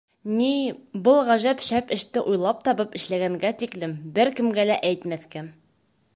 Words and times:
—Ни, 0.37 0.53
был 1.07 1.19
ғәжәп 1.27 1.61
шәп 1.67 1.93
эште 1.97 2.23
уйлап 2.31 2.65
табып 2.69 2.99
эшләгәнгә 3.01 3.53
тиклем 3.61 3.95
бер 4.17 4.35
кемгә 4.41 4.69
лә 4.73 4.81
әйтмәҫкә. 4.91 5.47